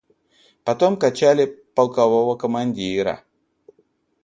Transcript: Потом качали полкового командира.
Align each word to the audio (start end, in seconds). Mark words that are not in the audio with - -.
Потом 0.63 0.97
качали 0.97 1.45
полкового 1.45 2.35
командира. 2.35 3.23